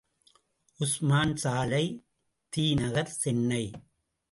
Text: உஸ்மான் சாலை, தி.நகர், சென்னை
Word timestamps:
உஸ்மான் 0.79 1.35
சாலை, 1.35 1.83
தி.நகர், 2.53 3.13
சென்னை 3.21 3.63